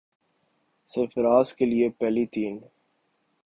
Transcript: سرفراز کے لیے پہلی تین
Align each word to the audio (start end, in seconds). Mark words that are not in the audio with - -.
سرفراز 0.89 1.53
کے 1.55 1.65
لیے 1.65 1.89
پہلی 1.89 2.25
تین 2.25 2.59